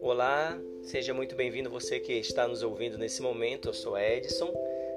[0.00, 3.68] Olá, seja muito bem-vindo você que está nos ouvindo nesse momento.
[3.68, 4.52] Eu sou Edson.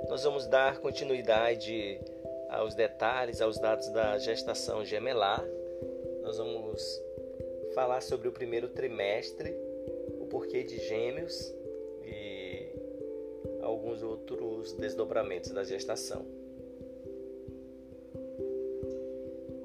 [0.07, 1.99] Nós vamos dar continuidade
[2.49, 5.43] aos detalhes, aos dados da gestação gemelar.
[6.21, 7.01] Nós vamos
[7.73, 9.49] falar sobre o primeiro trimestre,
[10.19, 11.55] o porquê de gêmeos
[12.03, 12.67] e
[13.63, 16.42] alguns outros desdobramentos da gestação.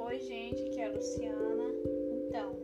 [0.09, 1.65] Oi, gente, aqui é a Luciana.
[2.11, 2.57] Então,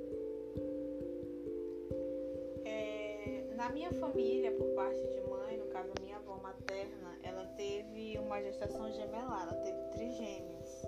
[2.64, 8.18] é, na minha família, por parte de mãe, no caso minha avó materna, ela teve
[8.18, 10.86] uma gestação gemelar, ela teve trigêmeos.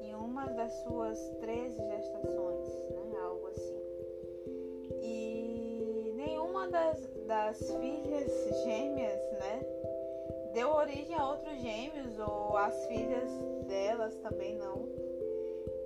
[0.00, 3.82] Em uma das suas 13 gestações, né, algo assim.
[5.02, 9.60] E nenhuma das, das filhas gêmeas, né,
[10.54, 13.30] deu origem a outros gêmeos, ou as filhas
[13.66, 14.97] delas também não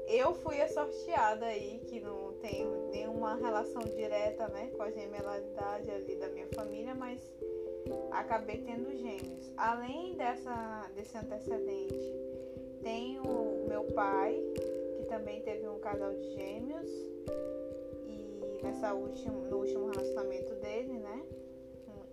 [0.07, 5.91] eu fui a sorteada aí, que não tem nenhuma relação direta né, com a gemelaridade
[5.91, 7.21] ali da minha família, mas
[8.11, 9.53] acabei tendo gêmeos.
[9.57, 12.15] Além dessa, desse antecedente,
[12.83, 14.39] tem o meu pai,
[14.97, 16.91] que também teve um casal de gêmeos,
[18.07, 21.23] e nessa última, no último relacionamento dele, né?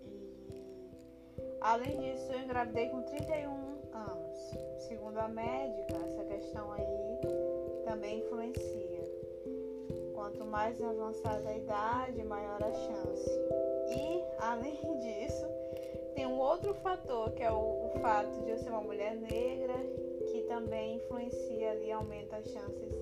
[0.06, 3.50] E além disso, eu engravidei com 31
[3.94, 4.84] anos.
[4.88, 6.86] Segundo a médica, essa questão aí
[7.90, 9.02] também influencia.
[10.14, 13.30] Quanto mais avançada a idade, maior a chance.
[13.90, 15.46] E, além disso,
[16.14, 19.74] tem um outro fator, que é o, o fato de eu ser uma mulher negra,
[20.28, 22.94] que também influencia ali, aumenta as chances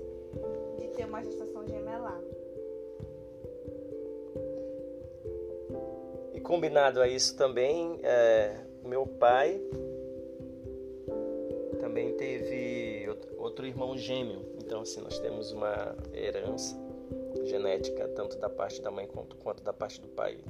[0.80, 2.21] de ter uma gestação gemelar.
[6.33, 9.59] E combinado a isso também, é, meu pai
[11.81, 14.56] também teve outro irmão gêmeo.
[14.67, 16.75] Então, assim, nós temos uma herança
[17.45, 20.43] genética tanto da parte da mãe quanto, quanto da parte do pai.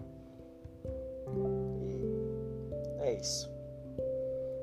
[1.79, 3.47] E é isso.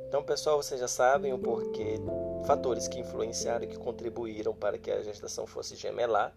[0.09, 2.01] Então, pessoal, vocês já sabem o porquê,
[2.45, 6.37] fatores que influenciaram e que contribuíram para que a gestação fosse gemelar.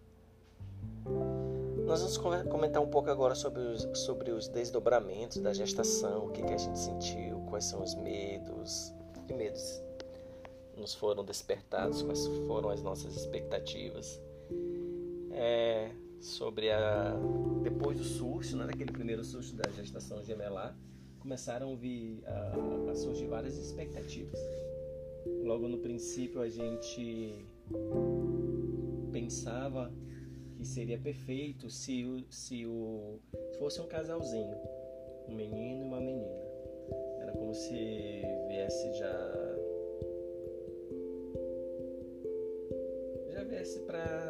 [1.87, 6.43] Nós vamos comentar um pouco agora sobre os, sobre os desdobramentos da gestação, o que,
[6.43, 8.93] que a gente sentiu, quais são os medos.
[9.25, 9.86] Que medos
[10.77, 14.21] nos foram despertados, quais foram as nossas expectativas.
[15.31, 17.15] É, sobre a
[17.63, 20.77] depois do susto, né, daquele primeiro susto da gestação gemelar,
[21.19, 24.39] começaram a, vir, a, a surgir várias expectativas.
[25.43, 27.45] Logo no princípio a gente
[29.11, 29.91] pensava
[30.55, 33.19] que seria perfeito se o, se o
[33.51, 34.57] se fosse um casalzinho,
[35.27, 36.47] um menino e uma menina.
[37.19, 39.46] Era como se viesse já
[43.67, 44.26] viesse pra.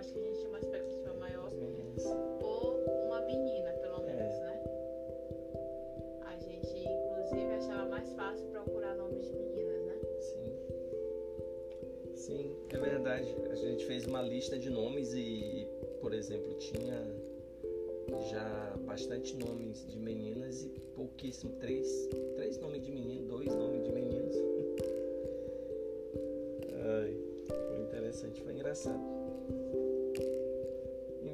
[0.00, 1.50] Acho que a gente tinha uma expectativa maior
[2.40, 2.74] por
[3.04, 4.40] uma menina, pelo menos, é.
[4.40, 4.62] né?
[6.22, 9.98] A gente inclusive achava mais fácil procurar nomes de meninas, né?
[10.20, 10.56] Sim.
[12.16, 13.36] Sim, é verdade.
[13.50, 15.68] A gente fez uma lista de nomes e,
[16.00, 17.06] por exemplo, tinha
[18.30, 23.92] já bastante nomes de meninas e pouquíssimo, três, três nomes de menino, dois nomes de
[23.92, 24.34] meninos.
[26.72, 27.14] Ai,
[27.46, 29.19] foi interessante, foi engraçado.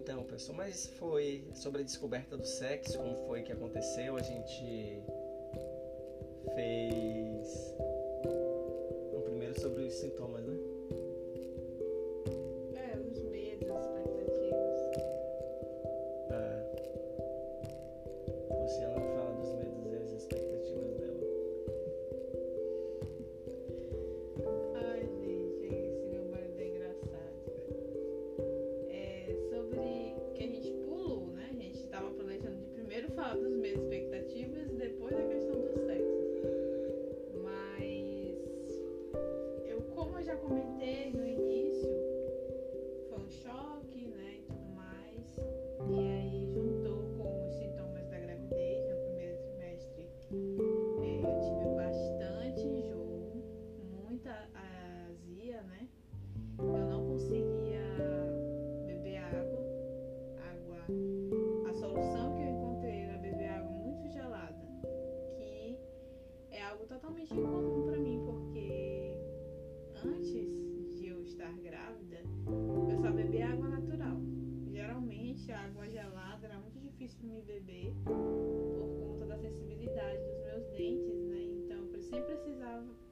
[0.07, 5.03] Então, pessoal, mas foi sobre a descoberta do sexo, como foi que aconteceu, a gente
[6.55, 7.16] fez.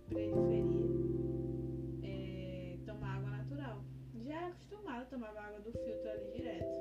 [0.08, 0.64] preferir
[2.02, 3.84] é, tomar água natural.
[4.26, 6.78] Já é era acostumada, tomava água do filtro ali direto.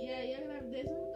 [0.00, 1.07] E aí a gravidez não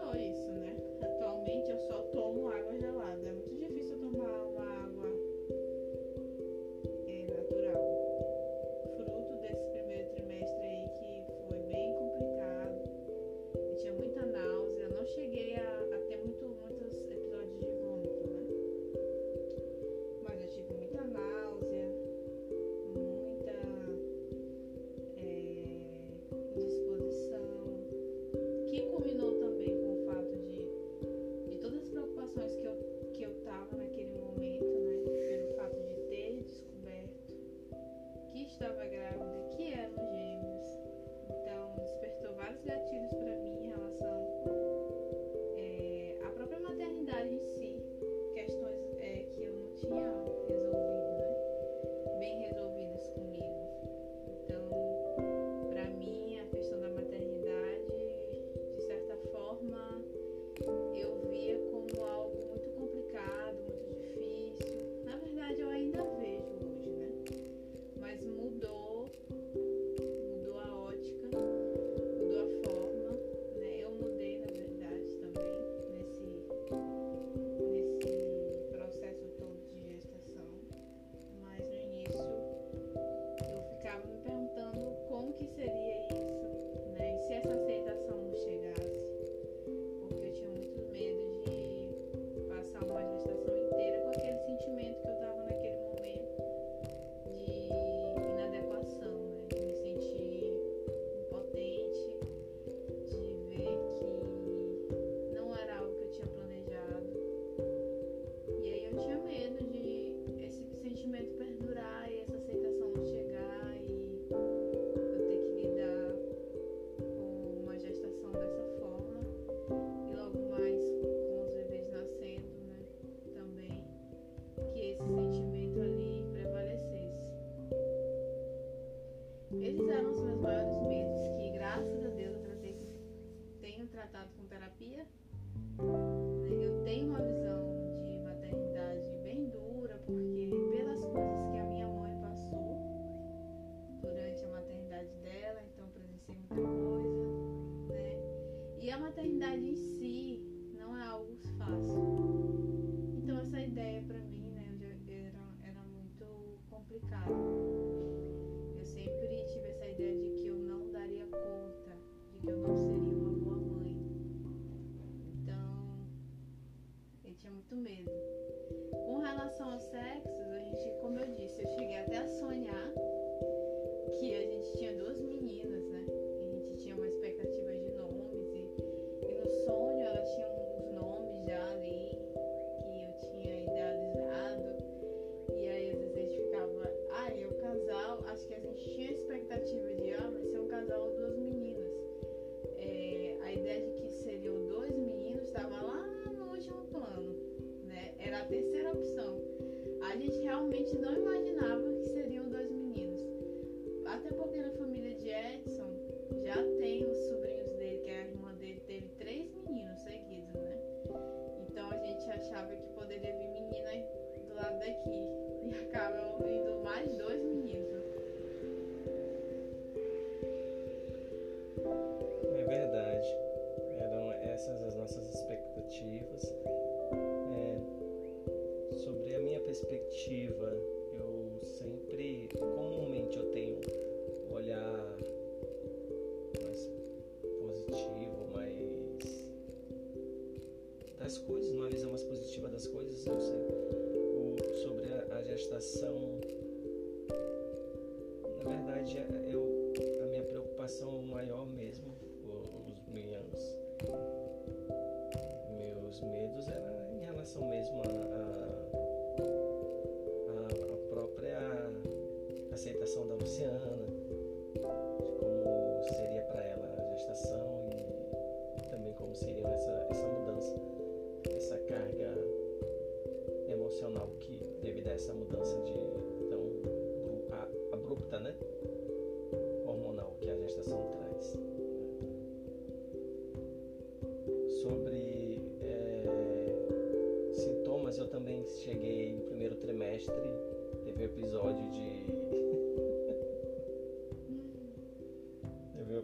[156.93, 157.42] complicado.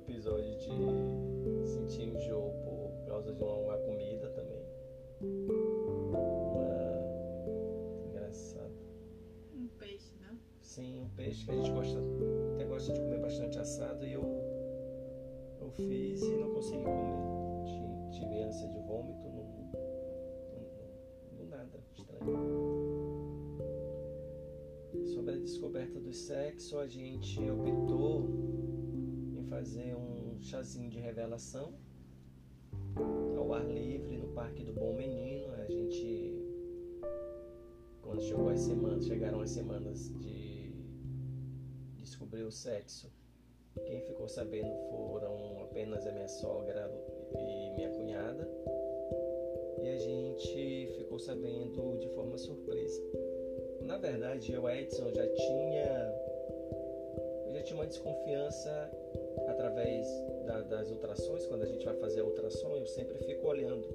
[0.09, 4.65] episódio de sentir enjoo por causa de uma, uma comida também.
[6.11, 6.67] Uma...
[8.09, 8.73] Engraçado.
[9.55, 10.38] Um peixe, né?
[10.62, 11.99] Sim, um peixe que a gente gosta,
[12.55, 14.23] até gosta de comer bastante assado e eu,
[15.61, 17.19] eu fiz e não consegui comer.
[18.11, 19.45] Tive ânsia de vômito, não,
[21.38, 22.38] não, nada estranho.
[25.05, 28.77] Sobre a descoberta do sexo, a gente optou
[29.59, 31.75] fazer um chazinho de revelação
[33.37, 35.53] ao ar livre no Parque do Bom Menino.
[35.53, 36.33] A gente,
[38.00, 40.73] quando chegou as semanas, chegaram as semanas de
[41.97, 43.11] descobrir o sexo,
[43.85, 46.88] quem ficou sabendo foram apenas a minha sogra
[47.35, 48.49] e minha cunhada.
[49.83, 53.03] E a gente ficou sabendo de forma surpresa.
[53.83, 56.15] Na verdade, eu, Edson, já tinha,
[57.47, 58.98] eu já tinha uma desconfiança
[59.59, 60.07] através
[60.47, 61.45] da, das ultrações.
[61.47, 63.88] Quando a gente vai fazer a ultrassom, eu sempre fico olhando.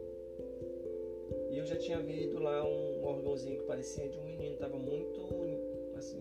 [1.49, 5.21] E eu já tinha visto lá um órgãozinho que parecia de um menino, tava muito,
[5.95, 6.19] assim,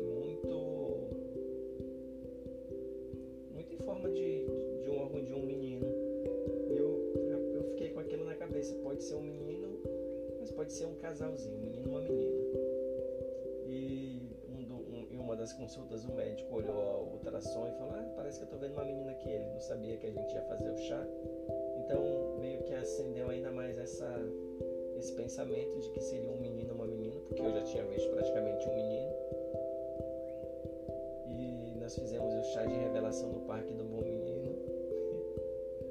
[15.42, 18.72] das consultas o médico olhou o ultrassom e falou, ah, parece que eu tô vendo
[18.74, 19.28] uma menina aqui.
[19.28, 21.04] Ele não sabia que a gente ia fazer o chá.
[21.78, 24.08] Então meio que acendeu ainda mais essa,
[24.96, 28.08] esse pensamento de que seria um menino ou uma menina, porque eu já tinha visto
[28.10, 29.12] praticamente um menino
[31.92, 34.56] nós fizemos o chá de revelação no Parque do Bom Menino,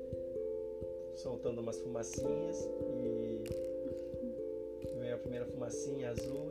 [1.14, 3.44] soltando umas fumacinhas e
[4.98, 6.51] veio a primeira fumacinha azul,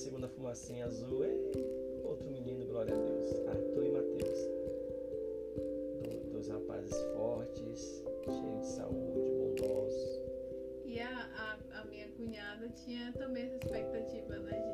[0.00, 4.38] segunda fumacinha azul, ei, outro menino, glória a Deus, Arthur e Mateus.
[6.02, 10.20] Do, dos rapazes fortes, cheios de saúde, bondosos.
[10.86, 14.69] E a, a, a minha cunhada tinha também essa expectativa, né,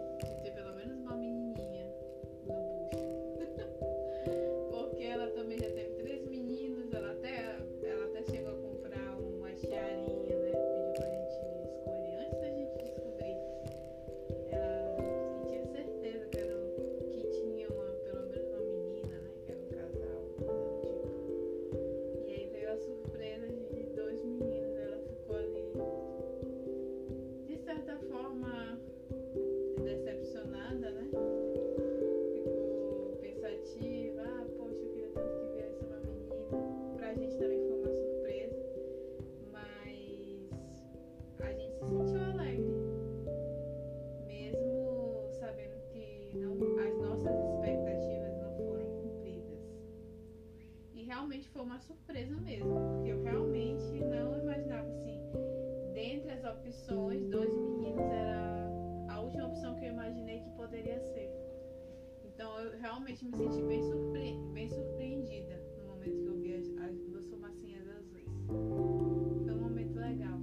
[63.16, 67.26] realmente me senti bem, surpre bem surpreendida no momento que eu vi as, as duas
[67.26, 68.28] fumacinhas azuis.
[68.46, 70.38] Foi um momento legal.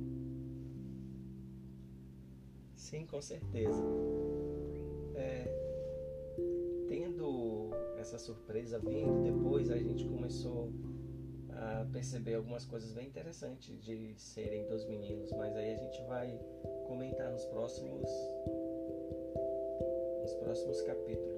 [2.76, 3.82] Sim, com certeza.
[5.16, 5.48] É,
[6.88, 10.72] tendo essa surpresa vindo, depois a gente começou
[11.50, 16.40] a perceber algumas coisas bem interessantes de serem dois meninos, mas aí a gente vai
[16.88, 18.10] comentar nos próximos
[20.22, 21.33] nos próximos capítulos